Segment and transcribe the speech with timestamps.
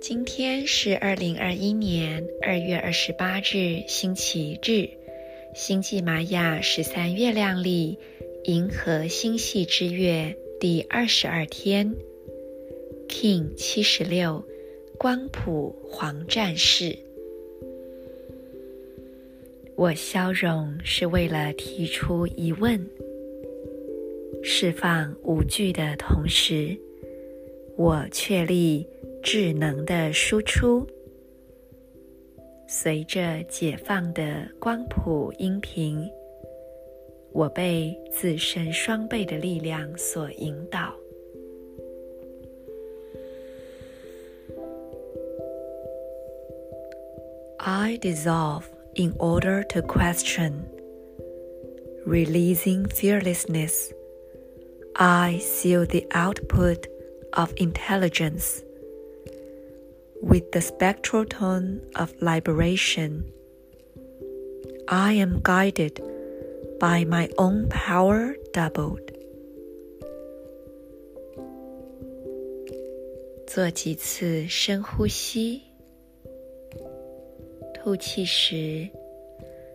[0.00, 4.88] 今天是二零二一年二月二十八日，星期日，
[5.54, 7.98] 星际玛雅十三月亮历
[8.44, 11.94] 银河星系之月第二十二天
[13.08, 14.44] ，King 七十六，
[14.98, 17.05] 光谱黄战士。
[19.76, 22.84] 我消融是为了提出疑问，
[24.42, 26.76] 释放无惧的同时，
[27.76, 28.86] 我确立。
[29.22, 30.86] 智能的输出，
[32.68, 36.08] 随着解放的光谱音频，
[37.32, 40.94] 我被自身双倍的力量所引导。
[47.56, 48.62] I dissolve
[48.95, 50.67] in order to question,
[52.05, 53.93] releasing fearlessness.
[54.95, 56.87] I seal the output
[57.33, 58.63] of intelligence.
[60.21, 63.31] With the spectral tone of liberation,
[64.87, 66.01] I am guided
[66.79, 69.11] by my own power doubled.
[73.53, 75.61] 做几次深呼吸，
[77.86, 78.84] 吐气时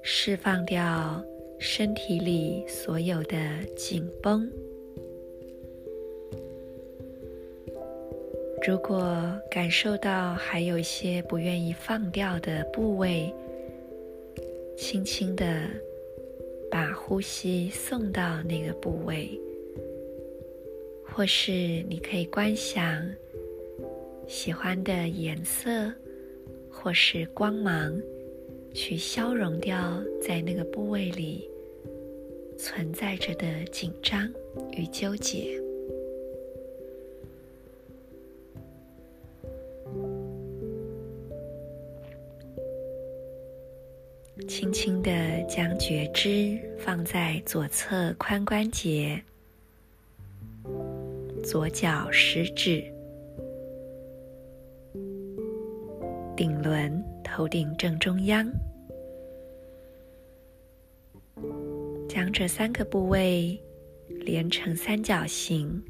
[0.00, 1.20] 释放掉
[1.58, 3.36] 身体里所有的
[3.76, 4.48] 紧绷。
[8.64, 13.34] 如果感受到还有一些不愿意放掉的部位，
[14.76, 15.62] 轻轻的
[16.70, 19.36] 把呼吸送到那个部位，
[21.02, 21.50] 或是
[21.88, 23.04] 你可以观想
[24.28, 25.92] 喜欢的颜色
[26.78, 28.00] 或是光芒，
[28.74, 31.48] 去消融掉在那个部位里
[32.56, 34.30] 存在着的紧张
[34.70, 35.60] 与纠结。
[44.46, 49.20] 轻轻地将觉知放在左侧髋关节、
[51.42, 52.84] 左脚食指、
[56.36, 58.46] 顶轮、头顶正中央，
[62.06, 63.58] 将这三个部位
[64.20, 65.82] 连成三角形，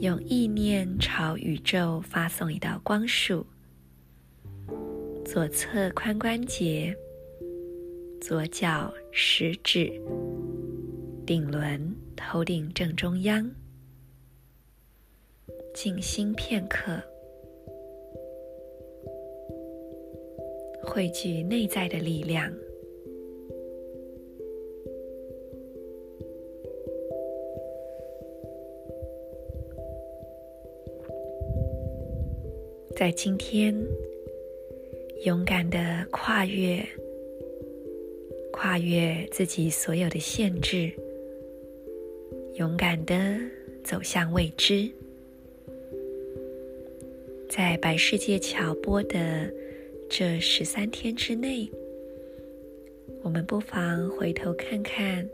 [0.00, 3.46] 用意念朝宇宙发送一道光束。
[5.24, 6.94] 左侧髋关节、
[8.20, 9.90] 左脚食指、
[11.24, 13.50] 顶轮、头顶正中央，
[15.72, 17.02] 静心片刻，
[20.84, 22.52] 汇聚内在的力量。
[32.96, 33.74] 在今天。
[35.24, 36.84] 勇敢的跨越，
[38.50, 40.90] 跨越自己所有的限制，
[42.54, 43.38] 勇敢的
[43.84, 44.90] 走向未知。
[47.48, 49.48] 在白世界桥播的
[50.14, 51.72] 这十三天之内，
[53.22, 55.26] 我们不妨回头看看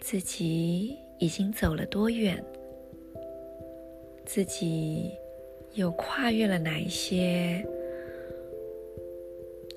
[0.00, 2.44] 自己已经走了多远，
[4.26, 5.12] 自己
[5.74, 7.64] 又跨越了哪一些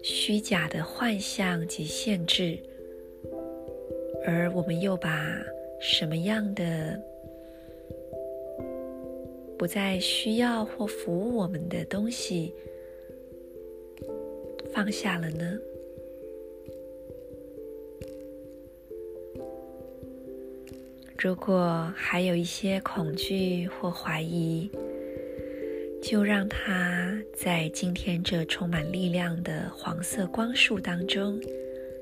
[0.02, 2.58] 虚假的幻象及限制，
[4.26, 5.40] 而我们又把
[5.80, 7.00] 什么样的
[9.60, 12.52] 不再需要或服务我们的东西
[14.78, 15.58] 放下了呢？
[21.18, 24.70] 如果还有一些恐惧或怀疑，
[26.00, 31.42] 就让它在今天这充满力量的黄色光束当中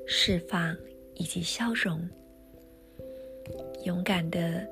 [0.06, 0.76] 释放
[1.14, 2.06] 以及消融。
[3.84, 4.62] 勇敢的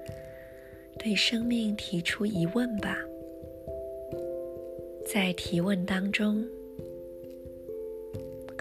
[0.99, 2.99] 对生命提出疑问吧，
[5.11, 6.47] 在提问当中，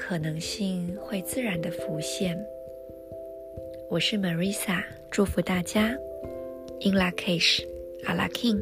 [0.06, 2.38] 可能性会自然的浮现。
[3.90, 5.98] 我是 Marisa，祝福大家。
[6.82, 7.66] In Lak'ech,
[8.06, 8.62] Ala K'in